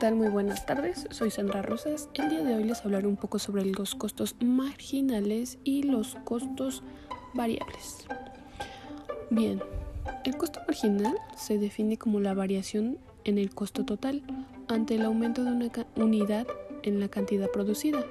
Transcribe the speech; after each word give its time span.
Muy 0.00 0.28
buenas 0.28 0.64
tardes. 0.64 1.06
Soy 1.10 1.30
Sandra 1.30 1.60
Rosas. 1.60 2.08
El 2.14 2.30
día 2.30 2.42
de 2.42 2.54
hoy 2.54 2.64
les 2.64 2.82
hablaré 2.86 3.06
un 3.06 3.18
poco 3.18 3.38
sobre 3.38 3.66
los 3.66 3.94
costos 3.94 4.34
marginales 4.40 5.58
y 5.62 5.82
los 5.82 6.16
costos 6.24 6.82
variables. 7.34 8.06
Bien, 9.28 9.60
el 10.24 10.38
costo 10.38 10.60
marginal 10.66 11.14
se 11.36 11.58
define 11.58 11.98
como 11.98 12.18
la 12.18 12.32
variación 12.32 12.96
en 13.24 13.36
el 13.36 13.54
costo 13.54 13.84
total 13.84 14.22
ante 14.68 14.94
el 14.94 15.04
aumento 15.04 15.44
de 15.44 15.52
una 15.52 15.70
unidad 15.96 16.46
en 16.82 16.98
la 16.98 17.08
cantidad 17.08 17.50
producida. 17.50 18.02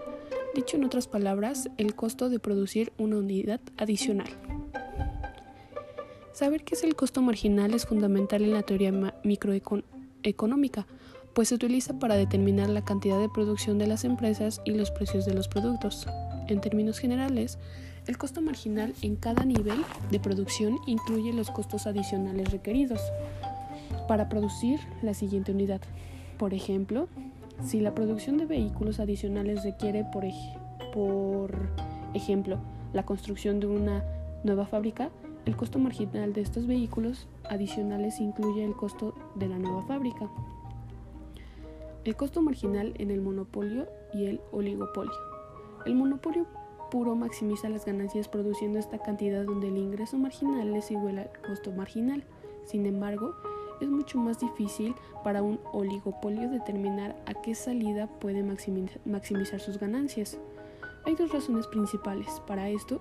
Dicho 0.54 0.78
en 0.78 0.84
otras 0.84 1.08
palabras, 1.08 1.72
el 1.78 1.96
costo 1.96 2.30
de 2.30 2.38
producir 2.38 2.94
una 3.00 3.18
unidad 3.18 3.62
adicional. 3.78 4.30
Saber 6.34 6.64
qué 6.64 6.76
es 6.76 6.84
el 6.84 6.96
costo 6.96 7.24
marginal 7.24 7.74
es 7.74 7.88
fundamental 7.88 8.44
en 8.44 8.54
la 8.54 8.62
teoría 8.62 8.92
microeconómica 9.24 10.86
pues 11.40 11.48
se 11.48 11.56
utiliza 11.56 11.98
para 12.00 12.16
determinar 12.16 12.68
la 12.68 12.84
cantidad 12.84 13.18
de 13.18 13.30
producción 13.30 13.78
de 13.78 13.88
las 13.88 14.04
empresas 14.04 14.60
y 14.66 14.72
los 14.72 14.92
precios 14.92 15.26
de 15.26 15.34
los 15.34 15.48
productos. 15.48 16.06
En 16.50 16.60
términos 16.60 17.00
generales, 17.00 17.58
el 18.08 18.18
costo 18.18 18.42
marginal 18.42 18.94
en 19.02 19.16
cada 19.16 19.46
nivel 19.46 19.86
de 20.12 20.20
producción 20.20 20.80
incluye 20.86 21.32
los 21.32 21.50
costos 21.50 21.88
adicionales 21.88 22.52
requeridos 22.52 23.00
para 24.06 24.28
producir 24.28 24.82
la 25.02 25.14
siguiente 25.14 25.54
unidad. 25.54 25.80
Por 26.38 26.54
ejemplo, 26.54 27.08
si 27.64 27.80
la 27.80 27.96
producción 27.96 28.38
de 28.38 28.46
vehículos 28.46 29.00
adicionales 29.00 29.64
requiere, 29.64 30.04
por, 30.12 30.26
ejemplo, 32.14 32.60
la 32.92 33.06
construcción 33.06 33.62
de 33.62 33.68
una 33.68 34.04
nueva 34.44 34.66
fábrica, 34.66 35.10
el 35.46 35.56
costo 35.56 35.80
marginal 35.80 36.34
de 36.34 36.42
estos 36.42 36.68
vehículos 36.68 37.30
adicionales 37.50 38.20
incluye 38.20 38.66
el 38.66 38.74
costo 38.74 39.16
de 39.36 39.48
la 39.48 39.58
nueva 39.58 39.84
fábrica. 39.84 40.30
El 42.06 42.16
costo 42.16 42.42
marginal 42.42 42.94
en 42.98 43.12
el 43.12 43.22
monopolio 43.22 43.88
y 44.14 44.26
el 44.28 44.42
oligopolio. 44.52 45.12
El 45.86 45.96
monopolio 45.96 46.46
puro 46.90 47.14
maximiza 47.16 47.70
las 47.70 47.86
ganancias 47.86 48.28
produciendo 48.28 48.80
esta 48.80 49.00
cantidad 49.00 49.44
donde 49.44 49.68
el 49.68 49.78
ingreso 49.78 50.18
marginal 50.18 50.76
es 50.76 50.92
igual 50.92 51.20
al 51.20 51.30
costo 51.46 51.72
marginal. 51.72 52.24
Sin 52.66 52.86
embargo, 52.86 53.36
es 53.82 53.90
mucho 53.90 54.18
más 54.18 54.40
difícil 54.40 54.96
para 55.24 55.42
un 55.42 55.60
oligopolio 55.74 56.50
determinar 56.50 57.16
a 57.26 57.34
qué 57.34 57.54
salida 57.54 58.08
puede 58.08 58.44
maximizar 58.44 59.60
sus 59.60 59.78
ganancias. 59.78 60.38
Hay 61.06 61.16
dos 61.16 61.32
razones 61.32 61.68
principales 61.68 62.42
para 62.48 62.70
esto. 62.70 63.00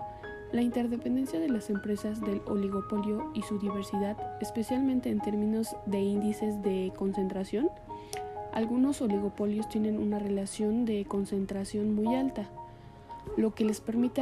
La 0.53 0.63
interdependencia 0.63 1.39
de 1.41 1.49
las 1.49 1.69
empresas 1.71 2.21
del 2.21 2.41
oligopolio 2.47 3.31
y 3.35 3.43
su 3.43 3.59
diversidad, 3.59 4.17
especialmente 4.41 5.11
en 5.11 5.21
términos 5.21 5.77
de 5.87 6.01
índices 6.01 6.63
de 6.63 6.93
concentración, 6.97 7.69
algunos 8.53 9.01
oligopolios 9.03 9.69
tienen 9.69 9.99
una 9.99 10.19
relación 10.19 10.85
de 10.85 11.05
concentración 11.05 11.95
muy 11.95 12.15
alta, 12.15 12.49
lo 13.37 13.55
que 13.55 13.65
les 13.65 13.81
permite 13.81 14.21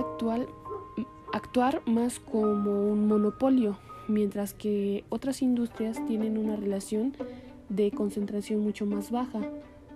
actuar, 1.32 1.82
más 1.86 2.18
como 2.18 2.90
un 2.90 3.06
monopolio, 3.06 3.78
mientras 4.08 4.54
que 4.54 5.04
otras 5.08 5.42
industrias 5.42 6.04
tienen 6.06 6.38
una 6.38 6.56
relación 6.56 7.14
de 7.68 7.90
concentración 7.90 8.60
mucho 8.60 8.86
más 8.86 9.10
baja. 9.10 9.40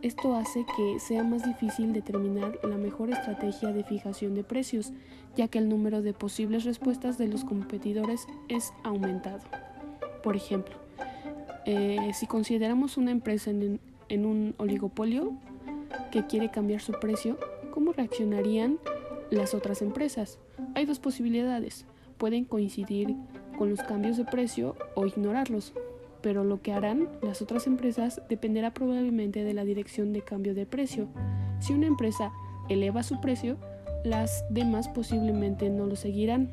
Esto 0.02 0.34
hace 0.34 0.64
que 0.76 0.98
sea 0.98 1.22
más 1.22 1.44
difícil 1.44 1.92
determinar 1.92 2.58
la 2.62 2.76
mejor 2.76 3.10
estrategia 3.10 3.72
de 3.72 3.84
fijación 3.84 4.34
de 4.34 4.44
precios, 4.44 4.92
ya 5.36 5.48
que 5.48 5.58
el 5.58 5.68
número 5.68 6.00
de 6.02 6.14
posibles 6.14 6.64
respuestas 6.64 7.18
de 7.18 7.28
los 7.28 7.44
competidores 7.44 8.26
es 8.48 8.72
aumentado. 8.82 9.42
Por 10.22 10.36
ejemplo, 10.36 10.74
eh, 11.66 12.10
si 12.14 12.26
consideramos 12.26 12.96
una 12.96 13.10
empresa 13.10 13.50
en, 13.50 13.78
en 14.10 14.26
un 14.26 14.54
oligopolio 14.58 15.32
que 16.10 16.26
quiere 16.26 16.50
cambiar 16.50 16.82
su 16.82 16.92
precio, 16.92 17.38
¿cómo 17.70 17.92
reaccionarían 17.92 18.78
las 19.30 19.54
otras 19.54 19.80
empresas? 19.80 20.38
Hay 20.74 20.84
dos 20.84 20.98
posibilidades. 20.98 21.86
Pueden 22.18 22.44
coincidir 22.44 23.16
con 23.56 23.70
los 23.70 23.80
cambios 23.82 24.18
de 24.18 24.24
precio 24.24 24.76
o 24.94 25.06
ignorarlos, 25.06 25.72
pero 26.20 26.44
lo 26.44 26.60
que 26.60 26.72
harán 26.72 27.08
las 27.22 27.40
otras 27.40 27.66
empresas 27.66 28.20
dependerá 28.28 28.74
probablemente 28.74 29.42
de 29.42 29.54
la 29.54 29.64
dirección 29.64 30.12
de 30.12 30.22
cambio 30.22 30.54
de 30.54 30.66
precio. 30.66 31.08
Si 31.60 31.72
una 31.72 31.86
empresa 31.86 32.32
eleva 32.68 33.02
su 33.02 33.20
precio, 33.20 33.56
las 34.04 34.44
demás 34.50 34.88
posiblemente 34.88 35.70
no 35.70 35.86
lo 35.86 35.96
seguirán, 35.96 36.50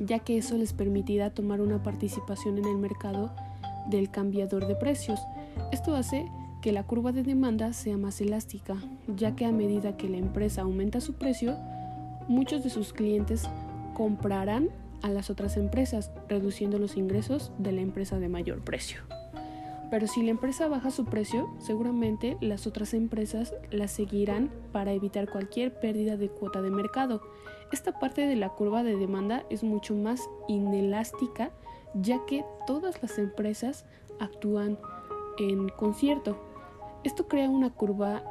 ya 0.00 0.18
que 0.20 0.38
eso 0.38 0.56
les 0.56 0.72
permitirá 0.72 1.30
tomar 1.30 1.60
una 1.60 1.82
participación 1.82 2.58
en 2.58 2.64
el 2.64 2.78
mercado 2.78 3.30
del 3.88 4.10
cambiador 4.10 4.66
de 4.66 4.74
precios. 4.74 5.20
Esto 5.70 5.94
hace 5.94 6.26
que 6.62 6.72
la 6.72 6.84
curva 6.84 7.10
de 7.12 7.24
demanda 7.24 7.72
sea 7.72 7.98
más 7.98 8.20
elástica, 8.20 8.76
ya 9.08 9.34
que 9.34 9.44
a 9.44 9.52
medida 9.52 9.96
que 9.96 10.08
la 10.08 10.16
empresa 10.16 10.62
aumenta 10.62 11.00
su 11.00 11.14
precio, 11.14 11.56
muchos 12.28 12.62
de 12.62 12.70
sus 12.70 12.92
clientes 12.92 13.50
comprarán 13.94 14.70
a 15.02 15.10
las 15.10 15.28
otras 15.28 15.56
empresas, 15.56 16.12
reduciendo 16.28 16.78
los 16.78 16.96
ingresos 16.96 17.50
de 17.58 17.72
la 17.72 17.80
empresa 17.80 18.20
de 18.20 18.28
mayor 18.28 18.62
precio. 18.62 19.00
Pero 19.90 20.06
si 20.06 20.22
la 20.22 20.30
empresa 20.30 20.68
baja 20.68 20.92
su 20.92 21.04
precio, 21.04 21.50
seguramente 21.58 22.38
las 22.40 22.68
otras 22.68 22.94
empresas 22.94 23.52
la 23.72 23.88
seguirán 23.88 24.48
para 24.70 24.92
evitar 24.92 25.28
cualquier 25.28 25.78
pérdida 25.80 26.16
de 26.16 26.28
cuota 26.30 26.62
de 26.62 26.70
mercado. 26.70 27.22
Esta 27.72 27.98
parte 27.98 28.26
de 28.26 28.36
la 28.36 28.50
curva 28.50 28.84
de 28.84 28.96
demanda 28.96 29.44
es 29.50 29.64
mucho 29.64 29.94
más 29.94 30.30
inelástica, 30.46 31.50
ya 31.94 32.24
que 32.24 32.44
todas 32.66 33.02
las 33.02 33.18
empresas 33.18 33.84
actúan 34.20 34.78
en 35.38 35.68
concierto. 35.70 36.51
Esto 37.04 37.26
crea 37.26 37.50
una 37.50 37.70
curva 37.70 38.22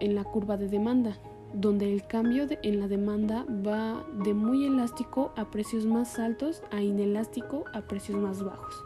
en 0.00 0.14
la 0.14 0.24
curva 0.24 0.56
de 0.56 0.68
demanda, 0.68 1.16
donde 1.52 1.92
el 1.92 2.06
cambio 2.06 2.46
en 2.62 2.80
la 2.80 2.88
demanda 2.88 3.46
va 3.48 4.04
de 4.24 4.34
muy 4.34 4.66
elástico 4.66 5.32
a 5.36 5.50
precios 5.50 5.86
más 5.86 6.18
altos 6.18 6.62
a 6.70 6.82
inelástico 6.82 7.64
a 7.72 7.82
precios 7.82 8.18
más 8.18 8.42
bajos. 8.42 8.84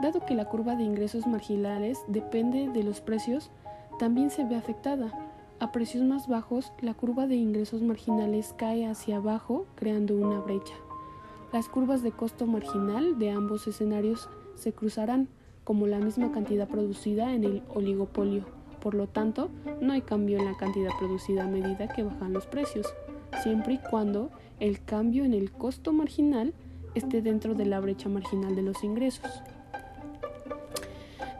Dado 0.00 0.24
que 0.24 0.34
la 0.34 0.44
curva 0.44 0.76
de 0.76 0.84
ingresos 0.84 1.26
marginales 1.26 1.98
depende 2.06 2.68
de 2.68 2.84
los 2.84 3.00
precios, 3.00 3.50
también 3.98 4.30
se 4.30 4.44
ve 4.44 4.54
afectada. 4.54 5.12
A 5.58 5.72
precios 5.72 6.04
más 6.04 6.28
bajos, 6.28 6.72
la 6.80 6.94
curva 6.94 7.26
de 7.26 7.34
ingresos 7.34 7.82
marginales 7.82 8.54
cae 8.56 8.86
hacia 8.86 9.16
abajo, 9.16 9.66
creando 9.74 10.14
una 10.14 10.38
brecha. 10.38 10.74
Las 11.52 11.68
curvas 11.68 12.02
de 12.02 12.12
costo 12.12 12.46
marginal 12.46 13.18
de 13.18 13.30
ambos 13.30 13.66
escenarios 13.66 14.28
se 14.54 14.72
cruzarán, 14.72 15.28
como 15.68 15.86
la 15.86 15.98
misma 15.98 16.32
cantidad 16.32 16.66
producida 16.66 17.34
en 17.34 17.44
el 17.44 17.62
oligopolio. 17.74 18.46
Por 18.80 18.94
lo 18.94 19.06
tanto, 19.06 19.50
no 19.82 19.92
hay 19.92 20.00
cambio 20.00 20.38
en 20.38 20.46
la 20.46 20.56
cantidad 20.56 20.88
producida 20.98 21.44
a 21.44 21.46
medida 21.46 21.88
que 21.88 22.02
bajan 22.02 22.32
los 22.32 22.46
precios, 22.46 22.86
siempre 23.42 23.74
y 23.74 23.78
cuando 23.90 24.30
el 24.60 24.82
cambio 24.82 25.26
en 25.26 25.34
el 25.34 25.52
costo 25.52 25.92
marginal 25.92 26.54
esté 26.94 27.20
dentro 27.20 27.54
de 27.54 27.66
la 27.66 27.80
brecha 27.80 28.08
marginal 28.08 28.56
de 28.56 28.62
los 28.62 28.82
ingresos. 28.82 29.42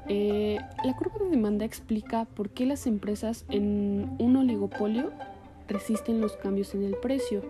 Eh, 0.09 0.59
la 0.85 0.95
curva 0.95 1.25
de 1.25 1.31
demanda 1.31 1.65
explica 1.65 2.27
por 2.27 2.51
qué 2.51 2.67
las 2.67 2.87
empresas 2.87 3.47
en 3.49 4.15
un 4.19 4.37
oligopolio 4.37 5.11
resisten 5.69 6.21
los 6.21 6.37
cambios 6.37 6.75
en 6.75 6.85
el 6.85 6.97
precio. 6.97 7.41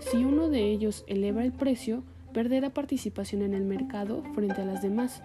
Si 0.00 0.24
uno 0.24 0.48
de 0.48 0.64
ellos 0.64 1.04
eleva 1.06 1.44
el 1.44 1.52
precio, 1.52 2.02
perderá 2.32 2.70
participación 2.70 3.42
en 3.42 3.54
el 3.54 3.62
mercado 3.62 4.24
frente 4.34 4.62
a 4.62 4.64
las 4.64 4.82
demás 4.82 5.22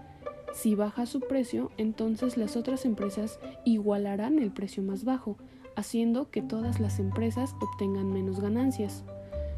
si 0.54 0.76
baja 0.76 1.08
su 1.08 1.20
precio, 1.20 1.72
entonces 1.78 2.38
las 2.38 2.56
otras 2.56 2.86
empresas 2.86 3.40
igualarán 3.66 4.38
el 4.38 4.52
precio 4.52 4.84
más 4.84 5.04
bajo, 5.04 5.38
haciendo 5.76 6.30
que 6.30 6.44
todas 6.44 6.80
las 6.80 7.00
empresas 7.00 7.56
obtengan 7.60 8.14
menos 8.14 8.40
ganancias. 8.40 9.04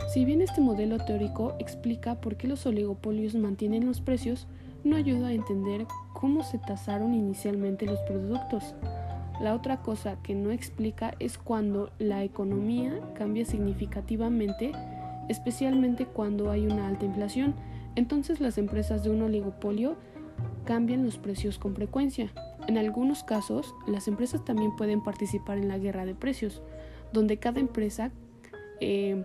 Si 0.08 0.24
bien 0.24 0.42
este 0.42 0.62
modelo 0.62 0.98
teórico 1.00 1.54
explica 1.60 2.22
por 2.22 2.38
qué 2.38 2.48
los 2.48 2.66
oligopolios 2.66 3.36
mantienen 3.36 3.86
los 3.86 4.00
precios, 4.00 4.48
no 4.86 4.96
ayuda 4.96 5.28
a 5.28 5.34
entender 5.34 5.86
cómo 6.14 6.44
se 6.44 6.60
tasaron 6.60 7.14
inicialmente 7.14 7.86
los 7.86 8.00
productos. 8.02 8.76
La 9.42 9.54
otra 9.54 9.82
cosa 9.82 10.18
que 10.24 10.34
no 10.34 10.52
explica 10.52 11.14
es 11.20 11.38
cuando 11.38 11.92
la 12.00 12.24
economía 12.24 13.02
cambia 13.16 13.44
significativamente, 13.44 14.72
especialmente 15.28 16.06
cuando 16.06 16.52
hay 16.52 16.68
una 16.68 16.88
alta 16.88 17.04
inflación. 17.04 17.54
Entonces 17.96 18.40
las 18.40 18.58
empresas 18.58 19.04
de 19.04 19.10
un 19.10 19.24
oligopolio 19.24 19.98
cambian 20.66 21.06
los 21.06 21.18
precios 21.18 21.58
con 21.60 21.76
frecuencia. 21.76 22.32
En 22.68 22.78
algunos 22.78 23.24
casos, 23.24 23.74
las 23.88 24.08
empresas 24.08 24.44
también 24.44 24.76
pueden 24.76 25.02
participar 25.04 25.58
en 25.58 25.68
la 25.68 25.78
guerra 25.78 26.06
de 26.06 26.16
precios, 26.16 26.62
donde 27.14 27.38
cada 27.38 27.60
empresa 27.60 28.12
eh, 28.82 29.24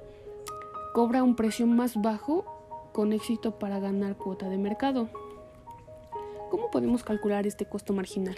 cobra 0.94 1.22
un 1.22 1.34
precio 1.34 1.66
más 1.66 2.00
bajo 2.00 2.44
con 2.92 3.12
éxito 3.12 3.58
para 3.58 3.80
ganar 3.80 4.16
cuota 4.16 4.48
de 4.48 4.58
mercado. 4.58 5.08
¿Cómo 6.50 6.70
podemos 6.70 7.02
calcular 7.02 7.46
este 7.46 7.64
costo 7.64 7.92
marginal? 7.92 8.36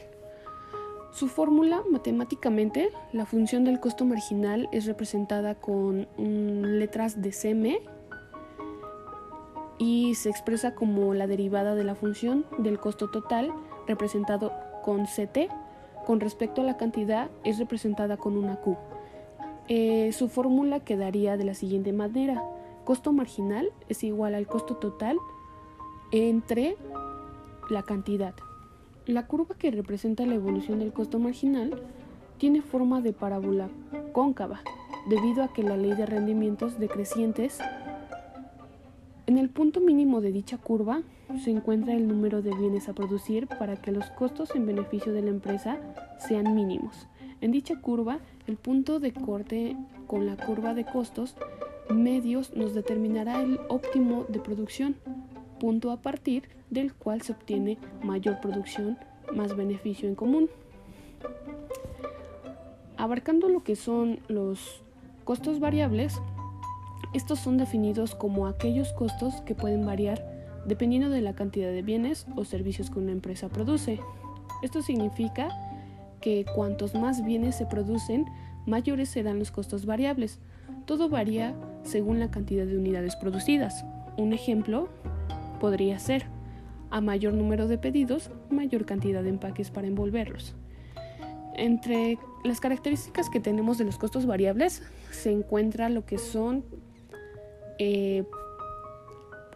Su 1.12 1.28
fórmula, 1.28 1.82
matemáticamente, 1.90 2.90
la 3.12 3.26
función 3.26 3.64
del 3.64 3.80
costo 3.80 4.04
marginal 4.06 4.68
es 4.72 4.86
representada 4.86 5.54
con 5.54 6.08
letras 6.78 7.20
de 7.20 7.32
CM 7.32 7.80
y 9.82 10.14
se 10.14 10.30
expresa 10.30 10.76
como 10.76 11.12
la 11.12 11.26
derivada 11.26 11.74
de 11.74 11.82
la 11.82 11.96
función 11.96 12.46
del 12.58 12.78
costo 12.78 13.10
total 13.10 13.52
representado 13.88 14.52
con 14.84 15.06
CT 15.06 15.50
con 16.06 16.20
respecto 16.20 16.60
a 16.60 16.64
la 16.64 16.76
cantidad 16.76 17.32
es 17.42 17.58
representada 17.58 18.16
con 18.16 18.36
una 18.36 18.60
Q. 18.60 18.76
Eh, 19.66 20.12
su 20.12 20.28
fórmula 20.28 20.78
quedaría 20.80 21.36
de 21.36 21.44
la 21.44 21.54
siguiente 21.54 21.92
manera. 21.92 22.44
Costo 22.84 23.12
marginal 23.12 23.72
es 23.88 24.04
igual 24.04 24.36
al 24.36 24.46
costo 24.46 24.76
total 24.76 25.18
entre 26.12 26.76
la 27.68 27.82
cantidad. 27.82 28.34
La 29.06 29.26
curva 29.26 29.56
que 29.56 29.72
representa 29.72 30.24
la 30.26 30.36
evolución 30.36 30.78
del 30.78 30.92
costo 30.92 31.18
marginal 31.18 31.82
tiene 32.38 32.62
forma 32.62 33.00
de 33.00 33.12
parábola 33.12 33.68
cóncava, 34.12 34.60
debido 35.08 35.42
a 35.42 35.52
que 35.52 35.64
la 35.64 35.76
ley 35.76 35.94
de 35.94 36.06
rendimientos 36.06 36.78
decrecientes 36.78 37.58
en 39.26 39.38
el 39.38 39.48
punto 39.48 39.80
mínimo 39.80 40.20
de 40.20 40.32
dicha 40.32 40.58
curva 40.58 41.02
se 41.42 41.50
encuentra 41.50 41.94
el 41.94 42.08
número 42.08 42.42
de 42.42 42.54
bienes 42.54 42.88
a 42.88 42.92
producir 42.92 43.46
para 43.46 43.76
que 43.76 43.92
los 43.92 44.10
costos 44.10 44.54
en 44.54 44.66
beneficio 44.66 45.12
de 45.12 45.22
la 45.22 45.30
empresa 45.30 45.78
sean 46.18 46.54
mínimos. 46.54 47.06
En 47.40 47.52
dicha 47.52 47.80
curva, 47.80 48.18
el 48.46 48.56
punto 48.56 49.00
de 49.00 49.12
corte 49.12 49.76
con 50.06 50.26
la 50.26 50.36
curva 50.36 50.74
de 50.74 50.84
costos 50.84 51.36
medios 51.90 52.54
nos 52.56 52.74
determinará 52.74 53.42
el 53.42 53.60
óptimo 53.68 54.26
de 54.28 54.40
producción, 54.40 54.96
punto 55.60 55.90
a 55.90 55.98
partir 55.98 56.48
del 56.70 56.92
cual 56.92 57.22
se 57.22 57.32
obtiene 57.32 57.78
mayor 58.02 58.40
producción 58.40 58.98
más 59.32 59.56
beneficio 59.56 60.08
en 60.08 60.14
común. 60.14 60.50
Abarcando 62.96 63.48
lo 63.48 63.62
que 63.62 63.76
son 63.76 64.20
los 64.28 64.82
costos 65.24 65.60
variables, 65.60 66.20
estos 67.14 67.38
son 67.40 67.58
definidos 67.58 68.14
como 68.14 68.46
aquellos 68.46 68.92
costos 68.92 69.40
que 69.42 69.54
pueden 69.54 69.84
variar 69.84 70.42
dependiendo 70.66 71.10
de 71.10 71.20
la 71.20 71.34
cantidad 71.34 71.70
de 71.70 71.82
bienes 71.82 72.26
o 72.36 72.44
servicios 72.44 72.90
que 72.90 72.98
una 72.98 73.12
empresa 73.12 73.48
produce. 73.48 74.00
Esto 74.62 74.82
significa 74.82 75.48
que 76.20 76.44
cuantos 76.54 76.94
más 76.94 77.24
bienes 77.24 77.56
se 77.56 77.66
producen, 77.66 78.26
mayores 78.66 79.08
serán 79.08 79.38
los 79.38 79.50
costos 79.50 79.86
variables. 79.86 80.38
Todo 80.86 81.08
varía 81.08 81.54
según 81.82 82.20
la 82.20 82.30
cantidad 82.30 82.64
de 82.64 82.78
unidades 82.78 83.16
producidas. 83.16 83.84
Un 84.16 84.32
ejemplo 84.32 84.88
podría 85.60 85.98
ser, 85.98 86.26
a 86.90 87.00
mayor 87.00 87.34
número 87.34 87.66
de 87.66 87.78
pedidos, 87.78 88.30
mayor 88.50 88.84
cantidad 88.84 89.22
de 89.22 89.30
empaques 89.30 89.70
para 89.70 89.88
envolverlos. 89.88 90.54
Entre 91.54 92.18
las 92.44 92.60
características 92.60 93.28
que 93.30 93.40
tenemos 93.40 93.78
de 93.78 93.84
los 93.84 93.98
costos 93.98 94.26
variables 94.26 94.82
se 95.10 95.32
encuentra 95.32 95.88
lo 95.88 96.06
que 96.06 96.18
son 96.18 96.64
eh, 97.78 98.24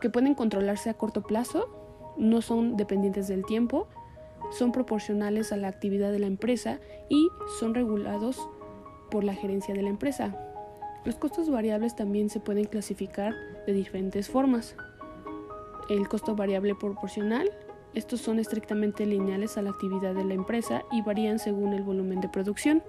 que 0.01 0.11
pueden 0.11 0.35
controlarse 0.35 0.91
a 0.91 0.95
corto 0.95 1.23
plazo, 1.23 1.69
no 2.17 2.43
son 2.43 2.77
dependientes 2.77 3.29
del 3.29 3.45
tiempo, 3.45 3.89
son 4.51 4.73
proporcionales 4.73 5.53
a 5.53 5.57
la 5.57 5.69
actividad 5.69 6.13
de 6.13 6.19
la 6.19 6.27
empresa 6.27 6.81
y 7.09 7.29
son 7.59 7.75
regulados 7.75 8.49
por 9.11 9.25
la 9.25 9.35
gerencia 9.35 9.75
de 9.75 9.83
la 9.83 9.91
empresa. 9.91 10.35
Los 11.05 11.17
costos 11.17 11.51
variables 11.51 11.95
también 11.95 12.31
se 12.31 12.41
pueden 12.41 12.65
clasificar 12.65 13.35
de 13.67 13.73
diferentes 13.73 14.29
formas. 14.29 14.77
El 15.89 16.09
costo 16.09 16.35
variable 16.35 16.75
proporcional, 16.75 17.49
estos 17.95 18.21
son 18.21 18.39
estrictamente 18.39 19.07
lineales 19.07 19.57
a 19.57 19.63
la 19.63 19.71
actividad 19.71 20.15
de 20.15 20.25
la 20.25 20.35
empresa 20.35 20.83
y 20.91 21.03
varían 21.03 21.39
según 21.39 21.73
el 21.73 21.83
volumen 21.83 22.21
de 22.21 22.29
producción. 22.29 22.83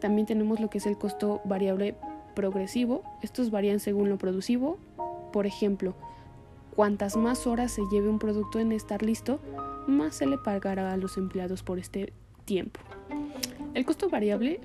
También 0.00 0.26
tenemos 0.26 0.60
lo 0.60 0.70
que 0.70 0.78
es 0.78 0.86
el 0.86 0.96
costo 0.96 1.40
variable 1.44 1.96
progresivo, 2.34 3.02
estos 3.22 3.50
varían 3.50 3.80
según 3.80 4.08
lo 4.08 4.18
producivo. 4.18 4.78
Por 5.32 5.46
ejemplo, 5.46 5.94
cuantas 6.74 7.16
más 7.16 7.46
horas 7.46 7.72
se 7.72 7.82
lleve 7.90 8.08
un 8.08 8.18
producto 8.18 8.58
en 8.58 8.72
estar 8.72 9.02
listo, 9.02 9.40
más 9.86 10.14
se 10.14 10.26
le 10.26 10.38
pagará 10.38 10.92
a 10.92 10.96
los 10.96 11.16
empleados 11.16 11.62
por 11.62 11.78
este 11.78 12.12
tiempo. 12.44 12.80
El 13.74 13.84
costo 13.84 14.08
variable 14.08 14.60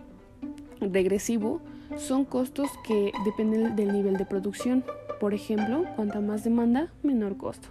regresivo 0.81 1.61
son 1.95 2.25
costos 2.25 2.69
que 2.85 3.11
dependen 3.25 3.75
del 3.75 3.93
nivel 3.93 4.17
de 4.17 4.25
producción. 4.25 4.83
Por 5.19 5.33
ejemplo, 5.33 5.85
cuanta 5.95 6.19
más 6.19 6.43
demanda, 6.43 6.91
menor 7.03 7.37
costo. 7.37 7.69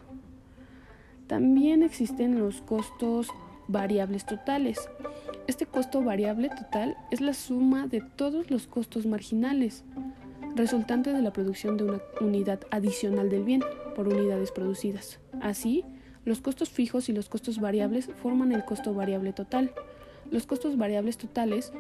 También 1.27 1.83
existen 1.83 2.39
los 2.39 2.61
costos 2.63 3.29
variables 3.69 4.25
totales. 4.27 4.89
Este 5.47 5.65
costo 5.65 6.03
variable 6.03 6.49
total 6.49 6.97
es 7.11 7.21
la 7.21 7.33
suma 7.33 7.87
de 7.87 8.01
todos 8.01 8.51
los 8.51 8.67
costos 8.67 9.07
marginales 9.07 9.85
resultante 10.57 11.13
de 11.13 11.23
la 11.23 11.33
producción 11.33 11.77
de 11.77 11.85
una 11.85 12.01
unidad 12.21 12.61
adicional 12.71 13.29
del 13.29 13.45
bien 13.45 13.63
por 13.95 14.09
unidades 14.09 14.51
producidas. 14.51 15.21
Así, 15.41 15.85
los 16.25 16.41
costos 16.41 16.71
fijos 16.71 17.09
y 17.09 17.13
los 17.13 17.29
costos 17.29 17.61
variables 17.61 18.11
forman 18.23 18.53
el 18.53 18.65
costo 18.65 18.93
variable 18.95 19.33
total. 19.33 19.73
Los 20.31 20.47
costos 20.47 20.77
variables 20.77 21.19
totales 21.19 21.73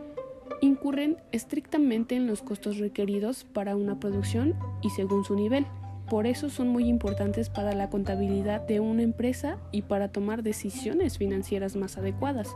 incurren 0.61 1.17
estrictamente 1.33 2.15
en 2.15 2.27
los 2.27 2.43
costos 2.43 2.79
requeridos 2.79 3.45
para 3.45 3.77
una 3.77 3.99
producción 3.99 4.55
y 4.83 4.91
según 4.91 5.25
su 5.25 5.35
nivel. 5.35 5.67
Por 6.09 6.27
eso 6.29 6.51
son 6.51 6.69
muy 6.69 6.85
importantes 6.85 7.51
para 7.51 7.75
la 7.75 7.91
contabilidad 7.91 8.61
de 8.61 8.79
una 8.79 9.03
empresa 9.03 9.59
y 9.73 9.83
para 9.83 10.13
tomar 10.13 10.45
decisiones 10.45 11.19
financieras 11.19 11.75
más 11.75 11.99
adecuadas. 11.99 12.55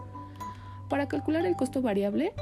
Para 0.90 1.06
calcular 1.06 1.46
el 1.46 1.56
costo 1.56 1.80
variable 1.80 2.34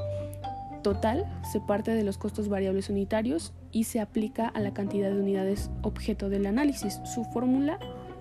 total 0.83 1.27
se 1.53 1.61
parte 1.61 1.93
de 1.93 2.03
los 2.03 2.17
costos 2.17 2.49
variables 2.49 2.89
unitarios 2.89 3.53
y 3.73 3.85
se 3.85 4.00
aplica 4.00 4.49
a 4.49 4.61
la 4.61 4.73
cantidad 4.73 5.11
de 5.11 5.21
unidades 5.21 5.71
objeto 5.83 6.31
del 6.31 6.47
análisis. 6.47 7.00
Su 7.05 7.25
fórmula 7.25 7.79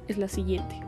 es 0.10 0.18
la 0.18 0.28
siguiente. 0.28 0.82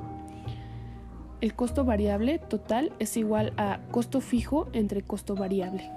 El 1.39 1.55
costo 1.55 1.85
variable 1.85 2.37
total 2.37 2.91
es 2.99 3.15
igual 3.15 3.53
a 3.55 3.79
costo 3.91 4.19
fijo 4.19 4.67
entre 4.73 5.03
costo 5.03 5.35
variable. 5.35 5.89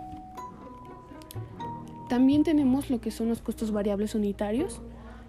También 2.09 2.45
tenemos 2.45 2.91
lo 2.91 3.01
que 3.01 3.11
son 3.11 3.29
los 3.29 3.43
costos 3.43 3.73
variables 3.73 4.15
unitarios. 4.15 4.81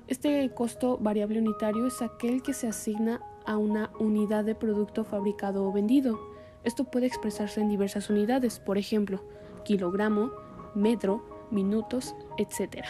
Este 0.07 0.47
costo 0.53 0.99
variable 1.01 1.39
unitario 1.39 1.87
es 1.87 2.01
aquel 2.03 2.43
que 2.43 2.53
se 2.53 2.67
asigna 2.67 3.21
a 3.47 3.57
una 3.57 3.89
unidad 3.99 4.43
de 4.43 4.53
producto 4.53 5.03
fabricado 5.03 5.65
o 5.65 5.71
vendido. 5.71 6.32
Esto 6.63 6.85
puede 6.85 7.07
expresarse 7.07 7.61
en 7.61 7.69
diversas 7.69 8.09
unidades, 8.09 8.59
por 8.59 8.77
ejemplo, 8.77 9.23
kilogramo, 9.65 10.31
metro, 10.75 11.23
minutos, 11.51 12.15
etc. 12.37 12.85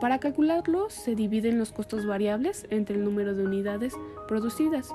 Para 0.00 0.18
calcularlo 0.18 0.88
se 0.90 1.14
dividen 1.14 1.58
los 1.58 1.72
costos 1.72 2.06
variables 2.06 2.66
entre 2.70 2.96
el 2.96 3.04
número 3.04 3.34
de 3.34 3.44
unidades 3.44 3.94
producidas. 4.28 4.94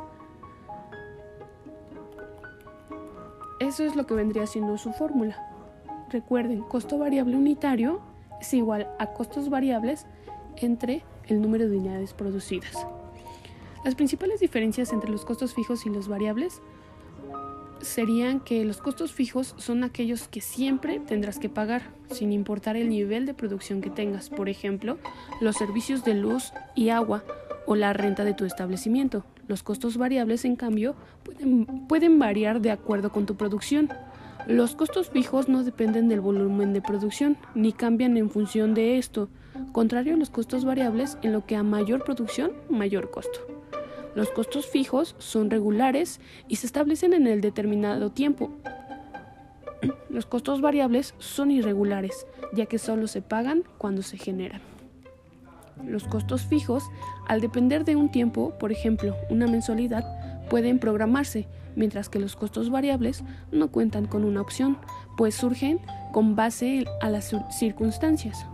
Eso 3.60 3.84
es 3.84 3.96
lo 3.96 4.06
que 4.06 4.14
vendría 4.14 4.48
siendo 4.48 4.78
su 4.78 4.92
fórmula. 4.94 5.38
Recuerden, 6.10 6.62
costo 6.62 6.98
variable 6.98 7.36
unitario 7.36 8.02
es 8.42 8.54
igual 8.54 8.88
a 9.00 9.14
costos 9.14 9.50
variables 9.50 10.06
entre 10.58 11.04
el 11.28 11.42
número 11.42 11.68
de 11.68 11.78
unidades 11.78 12.14
producidas. 12.14 12.86
Las 13.84 13.96
principales 13.96 14.40
diferencias 14.40 14.92
entre 14.92 15.10
los 15.10 15.26
costos 15.26 15.54
fijos 15.54 15.86
y 15.86 15.90
los 15.90 16.08
variables 16.08 16.62
serían 17.86 18.40
que 18.40 18.66
los 18.66 18.78
costos 18.78 19.14
fijos 19.14 19.56
son 19.58 19.84
aquellos 19.84 20.28
que 20.28 20.42
siempre 20.42 21.00
tendrás 21.00 21.40
que 21.40 21.50
pagar, 21.50 21.84
sin 22.12 22.32
importar 22.32 22.76
el 22.76 22.90
nivel 22.90 23.26
de 23.26 23.34
producción 23.34 23.82
que 23.82 23.90
tengas. 23.90 24.30
Por 24.30 24.50
ejemplo, 24.50 24.98
los 25.42 25.56
servicios 25.56 26.04
de 26.04 26.16
luz 26.16 26.52
y 26.76 26.90
agua 26.90 27.24
o 27.66 27.76
la 27.76 27.94
renta 27.94 28.24
de 28.24 28.34
tu 28.34 28.46
establecimiento. 28.46 29.26
Los 29.48 29.64
costos 29.64 29.98
variables, 29.98 30.46
en 30.46 30.56
cambio, 30.56 30.96
pueden, 31.88 32.20
variar 32.20 32.62
de 32.62 32.72
acuerdo 32.72 33.12
con 33.12 33.26
tu 33.26 33.36
producción. 33.36 33.90
Los 34.48 34.76
costos 34.76 35.10
fijos 35.10 35.50
no 35.50 35.64
dependen 35.64 36.10
del 36.10 36.22
volumen 36.22 36.74
de 36.74 36.82
producción, 36.82 37.38
ni 37.54 37.74
cambian 37.74 38.18
en 38.18 38.30
función 38.30 38.74
de 38.74 38.98
esto 38.98 39.30
contrario 39.72 40.16
a 40.16 40.18
los 40.18 40.30
costos 40.30 40.66
variables 40.66 41.18
en 41.22 41.34
lo 41.34 41.46
que 41.46 41.56
a 41.56 41.64
mayor 41.64 42.04
producción, 42.04 42.52
mayor 42.70 43.12
costo. 43.12 43.55
Los 44.16 44.30
costos 44.30 44.66
fijos 44.66 45.14
son 45.20 45.50
regulares 45.50 46.22
y 46.48 46.56
se 46.56 46.68
establecen 46.68 47.14
en 47.14 47.28
el 47.28 47.42
determinado 47.42 48.12
tiempo. 48.12 48.50
Los 50.10 50.26
costos 50.26 50.62
variables 50.62 51.14
son 51.20 51.52
irregulares, 51.52 52.26
ya 52.54 52.66
que 52.66 52.80
solo 52.80 53.08
se 53.08 53.22
pagan 53.22 53.64
cuando 53.78 54.02
se 54.02 54.18
generan. 54.18 54.62
Los 55.86 56.06
costos 56.06 56.44
fijos, 56.44 56.86
al 57.28 57.42
depender 57.42 57.84
de 57.84 57.98
un 57.98 58.10
tiempo, 58.10 58.58
por 58.58 58.72
ejemplo, 58.72 59.18
una 59.30 59.48
mensualidad, 59.48 60.06
pueden 60.50 60.80
programarse, 60.80 61.48
mientras 61.76 62.08
que 62.08 62.20
los 62.20 62.38
costos 62.38 62.70
variables 62.70 63.22
no 63.52 63.70
cuentan 63.70 64.06
con 64.06 64.24
una 64.24 64.40
opción, 64.40 64.78
pues 65.18 65.36
surgen 65.36 65.82
con 66.14 66.38
base 66.38 66.86
a 67.02 67.10
las 67.10 67.36
circunstancias. 67.52 68.46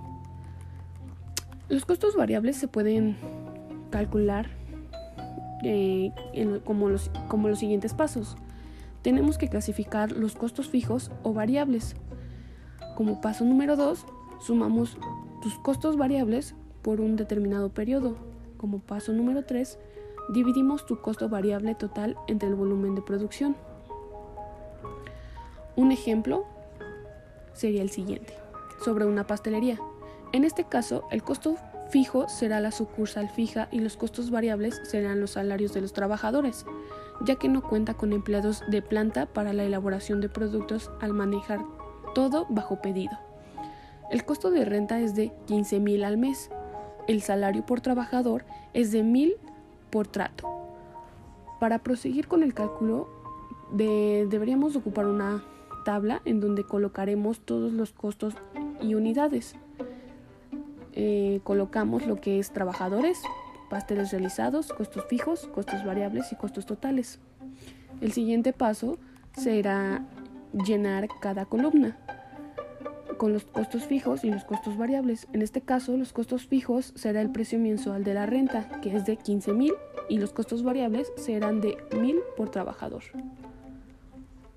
Los 1.70 1.86
costos 1.86 2.16
variables 2.16 2.58
se 2.58 2.68
pueden 2.68 3.18
calcular 3.92 4.61
eh, 5.64 6.12
como, 6.66 6.90
los, 6.90 7.12
como 7.28 7.48
los 7.48 7.60
siguientes 7.60 7.94
pasos. 7.94 8.36
Tenemos 9.02 9.38
que 9.38 9.48
clasificar 9.48 10.12
los 10.12 10.36
costos 10.36 10.70
fijos 10.70 11.12
o 11.24 11.34
variables. 11.34 11.96
Como 12.96 13.22
paso 13.22 13.46
número 13.46 13.76
2, 13.76 14.06
sumamos 14.40 14.98
tus 15.42 15.58
costos 15.60 15.98
variables 15.98 16.56
por 16.82 17.02
un 17.02 17.16
determinado 17.16 17.70
periodo. 17.70 18.16
Como 18.58 18.80
paso 18.80 19.12
número 19.12 19.44
3, 19.44 19.80
dividimos 20.34 20.86
tu 20.86 21.02
costo 21.02 21.30
variable 21.30 21.74
total 21.76 22.16
entre 22.28 22.50
el 22.50 22.56
volumen 22.56 22.96
de 22.96 23.02
producción. 23.02 23.56
Un 25.76 25.92
ejemplo 25.92 26.46
sería 27.54 27.82
el 27.82 27.90
siguiente, 27.90 28.34
sobre 28.84 29.06
una 29.06 29.26
pastelería. 29.26 29.80
En 30.32 30.44
este 30.44 30.64
caso, 30.66 31.04
el 31.12 31.24
costo 31.24 31.56
fijo 31.92 32.28
será 32.30 32.60
la 32.62 32.72
sucursal 32.72 33.30
fija 33.30 33.68
y 33.72 33.80
los 33.80 33.98
costos 33.98 34.32
variables 34.32 34.80
serán 34.84 35.20
los 35.20 35.32
salarios 35.32 35.74
de 35.74 35.82
los 35.82 35.94
trabajadores, 35.94 36.66
ya 37.26 37.36
que 37.36 37.50
no 37.50 37.62
cuenta 37.62 37.94
con 37.94 38.14
empleados 38.14 38.64
de 38.68 38.82
planta 38.82 39.26
para 39.26 39.54
la 39.54 39.64
elaboración 39.64 40.22
de 40.22 40.30
productos 40.30 40.90
al 41.02 41.14
manejar 41.14 41.64
todo 42.16 42.48
bajo 42.50 42.82
pedido. 42.82 43.18
El 44.10 44.26
costo 44.26 44.52
de 44.52 44.66
renta 44.66 45.00
es 45.00 45.16
de 45.16 45.32
15 45.48 45.80
mil 45.80 46.04
al 46.04 46.18
mes. 46.18 46.50
El 47.08 47.22
salario 47.22 47.66
por 47.66 47.82
trabajador 47.82 48.46
es 48.74 48.92
de 48.92 49.04
mil 49.04 49.36
por 49.90 50.08
trato. 50.08 50.50
Para 51.60 51.80
proseguir 51.80 52.28
con 52.28 52.44
el 52.44 52.54
cálculo, 52.54 53.08
deberíamos 53.72 54.76
ocupar 54.76 55.06
una 55.06 55.44
tabla 55.86 56.22
en 56.26 56.40
donde 56.40 56.64
colocaremos 56.64 57.40
todos 57.40 57.72
los 57.72 57.94
costos 57.94 58.36
y 58.82 58.96
unidades. 58.96 59.56
Eh, 60.94 61.40
colocamos 61.44 62.06
lo 62.06 62.18
que 62.18 62.40
es 62.40 62.52
trabajadores, 62.52 63.22
pasteles 63.70 64.12
realizados, 64.12 64.74
costos 64.74 65.06
fijos, 65.06 65.48
costos 65.54 65.86
variables 65.86 66.32
y 66.32 66.36
costos 66.36 66.66
totales. 66.66 67.20
El 68.02 68.12
siguiente 68.12 68.54
paso 68.54 68.98
será 69.38 70.06
llenar 70.54 71.08
cada 71.22 71.46
columna 71.46 71.98
con 73.22 73.34
los 73.34 73.46
costos 73.46 73.86
fijos 73.86 74.24
y 74.24 74.32
los 74.32 74.44
costos 74.46 74.78
variables. 74.78 75.28
En 75.32 75.44
este 75.44 75.62
caso, 75.62 75.96
los 75.96 76.12
costos 76.12 76.48
fijos 76.48 76.92
será 76.96 77.22
el 77.22 77.32
precio 77.32 77.60
mensual 77.60 78.04
de 78.04 78.16
la 78.16 78.26
renta, 78.26 78.68
que 78.82 78.96
es 78.96 79.06
de 79.06 79.16
15 79.16 79.54
mil, 79.54 79.74
y 80.10 80.18
los 80.18 80.34
costos 80.34 80.64
variables 80.64 81.12
serán 81.18 81.62
de 81.62 81.78
mil 82.02 82.18
por 82.36 82.50
trabajador. 82.50 83.04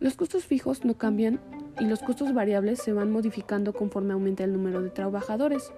Los 0.01 0.17
costos 0.17 0.47
fijos 0.47 0.85
no 0.85 0.95
cambian 0.95 1.41
y 1.79 1.85
los 1.85 2.01
costos 2.01 2.33
variables 2.33 2.83
se 2.83 2.93
van 2.93 3.11
modificando 3.11 3.75
conforme 3.75 4.15
aumenta 4.15 4.45
el 4.45 4.53
número 4.55 4.81
de 4.81 4.89
trabajadores. 4.89 5.71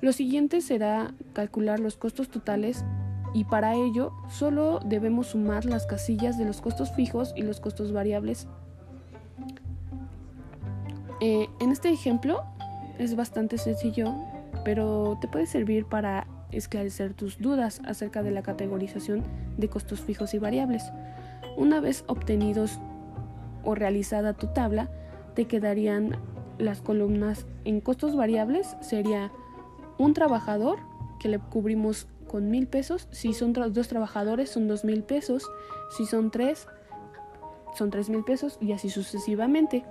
Lo 0.00 0.12
siguiente 0.12 0.60
será 0.60 1.14
calcular 1.32 1.80
los 1.80 1.96
costos 1.96 2.28
totales 2.28 2.84
y 3.32 3.44
para 3.44 3.74
ello 3.74 4.12
solo 4.28 4.80
debemos 4.84 5.28
sumar 5.28 5.64
las 5.64 5.86
casillas 5.86 6.38
de 6.38 6.44
los 6.44 6.60
costos 6.60 6.92
fijos 6.92 7.32
y 7.36 7.42
los 7.42 7.60
costos 7.60 7.92
variables. 7.92 8.46
Eh, 11.20 11.48
en 11.58 11.72
este 11.72 11.90
ejemplo 11.90 12.42
es 12.98 13.16
bastante 13.16 13.58
sencillo, 13.58 14.14
pero 14.64 15.18
te 15.20 15.28
puede 15.28 15.46
servir 15.46 15.86
para 15.86 16.26
esclarecer 16.52 17.14
tus 17.14 17.38
dudas 17.38 17.80
acerca 17.84 18.22
de 18.22 18.30
la 18.30 18.42
categorización 18.42 19.24
de 19.56 19.68
costos 19.68 20.00
fijos 20.00 20.34
y 20.34 20.38
variables. 20.38 20.92
Una 21.56 21.80
vez 21.80 22.04
obtenidos 22.06 22.78
o 23.64 23.74
realizada 23.74 24.34
tu 24.34 24.48
tabla, 24.48 24.90
te 25.34 25.46
quedarían 25.46 26.16
las 26.58 26.80
columnas 26.80 27.46
en 27.64 27.80
costos 27.80 28.14
variables, 28.14 28.76
sería 28.80 29.32
un 29.98 30.14
trabajador 30.14 30.78
que 31.18 31.28
le 31.28 31.38
cubrimos 31.38 32.06
con 32.26 32.50
mil 32.50 32.66
pesos, 32.66 33.08
si 33.10 33.32
son 33.32 33.52
dos 33.52 33.88
trabajadores 33.88 34.50
son 34.50 34.66
dos 34.66 34.84
mil 34.84 35.02
pesos, 35.02 35.48
si 35.96 36.06
son 36.06 36.30
tres 36.30 36.66
son 37.74 37.90
tres 37.90 38.08
mil 38.08 38.24
pesos 38.24 38.58
y 38.60 38.72
así 38.72 38.88
sucesivamente. 38.90 39.84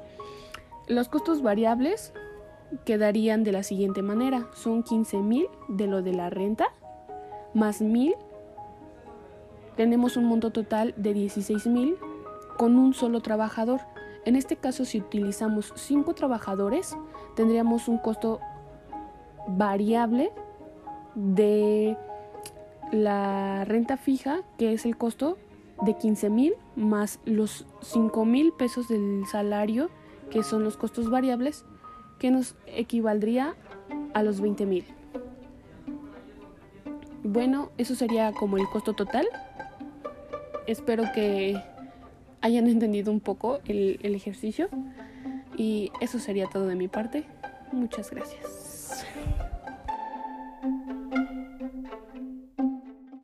Los 0.88 1.10
costos 1.10 1.42
variables 1.42 2.14
quedarían 2.86 3.44
de 3.44 3.52
la 3.52 3.64
siguiente 3.64 4.02
manera, 4.02 4.48
son 4.54 4.84
15 4.84 5.18
mil 5.18 5.48
de 5.68 5.88
lo 5.88 6.02
de 6.02 6.14
la 6.14 6.30
renta 6.30 6.74
más 7.54 7.82
mil 7.82 8.16
tenemos 9.76 10.18
un 10.18 10.26
monto 10.26 10.52
total 10.52 10.94
de 10.98 11.14
16 11.14 11.68
mil 11.68 11.98
con 12.58 12.78
un 12.78 12.94
solo 12.94 13.22
trabajador. 13.22 13.82
En 14.26 14.36
este 14.36 14.56
caso, 14.56 14.86
si 14.86 15.00
utilizamos 15.00 15.74
5 15.76 16.14
trabajadores, 16.14 16.96
tendríamos 17.36 17.88
un 17.88 17.98
costo 17.98 18.40
variable 19.48 20.32
de 21.16 21.98
la 22.92 23.66
renta 23.66 23.98
fija, 23.98 24.42
que 24.58 24.74
es 24.74 24.86
el 24.86 24.98
costo 24.98 25.38
de 25.82 25.96
15 25.96 26.30
mil, 26.30 26.54
más 26.76 27.20
los 27.26 27.66
5 27.82 28.26
mil 28.26 28.54
pesos 28.54 28.88
del 28.88 29.24
salario, 29.30 29.90
que 30.30 30.44
son 30.44 30.64
los 30.64 30.78
costos 30.78 31.10
variables, 31.10 31.66
que 32.20 32.32
nos 32.32 32.56
equivaldría 32.68 33.56
a 34.14 34.24
los 34.24 34.42
20 34.42 34.66
mil. 34.66 34.86
Bueno, 37.24 37.72
eso 37.78 37.96
sería 37.96 38.32
como 38.34 38.58
el 38.58 38.68
costo 38.68 38.94
total. 38.94 39.28
Espero 40.68 41.04
que 41.14 41.62
hayan 42.42 42.68
entendido 42.70 43.12
un 43.12 43.20
poco 43.20 43.60
el, 43.66 44.00
el 44.04 44.16
ejercicio. 44.16 44.70
Y 45.58 45.92
eso 46.02 46.20
sería 46.20 46.48
todo 46.48 46.66
de 46.68 46.76
mi 46.76 46.88
parte. 46.88 47.26
Muchas 47.72 48.10
gracias. 48.12 48.63